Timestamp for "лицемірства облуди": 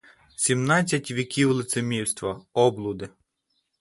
1.51-3.09